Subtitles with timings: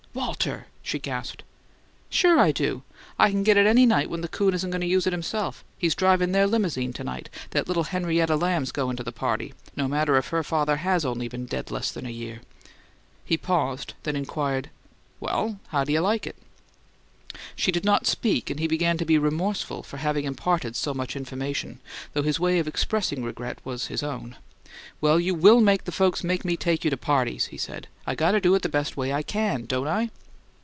[0.13, 1.41] "Walter!" she gasped.
[2.09, 2.83] "Sure I do!
[3.17, 5.63] I can get it any night when the coon isn't goin' to use it himself.
[5.77, 9.87] He's drivin' their limousine to night that little Henrietta Lamb's goin' to the party, no
[9.87, 12.41] matter if her father HAS only been dead less'n a year!"
[13.23, 14.69] He paused, then inquired:
[15.21, 16.35] "Well, how d'you like it?"
[17.55, 21.15] She did not speak, and he began to be remorseful for having imparted so much
[21.15, 21.79] information,
[22.11, 24.35] though his way of expressing regret was his own.
[25.01, 27.87] "Well, you WILL make the folks make me take you to parties!" he said.
[28.07, 30.09] "I got to do it the best way I CAN, don't I?"